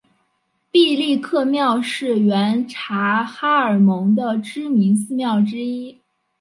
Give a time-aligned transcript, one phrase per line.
[0.71, 6.01] 毕力克庙是原察哈尔盟的知名寺庙之一。